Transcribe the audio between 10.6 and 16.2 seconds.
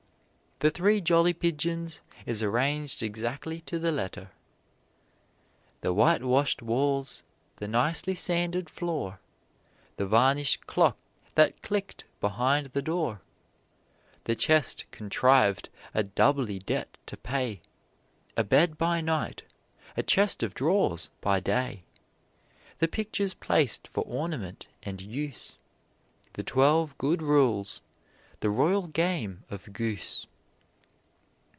clock that clicked behind the door; The chest contrived a